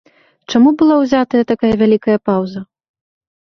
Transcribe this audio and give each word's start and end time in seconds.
Чаму 0.53 0.69
была 0.79 0.95
ўзятая 1.03 1.43
такая 1.53 1.73
вялікая 1.85 2.17
паўза? 2.31 2.67